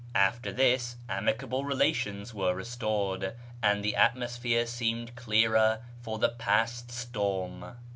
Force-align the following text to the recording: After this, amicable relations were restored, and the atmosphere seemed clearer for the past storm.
After 0.15 0.51
this, 0.51 0.95
amicable 1.07 1.63
relations 1.63 2.33
were 2.33 2.55
restored, 2.55 3.35
and 3.61 3.83
the 3.83 3.95
atmosphere 3.95 4.65
seemed 4.65 5.15
clearer 5.15 5.77
for 6.01 6.17
the 6.17 6.29
past 6.29 6.89
storm. 6.89 7.75